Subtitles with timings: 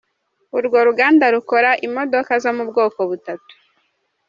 [0.57, 3.53] Urwo ruganda rukora imodoka zo mu bwoko butatu.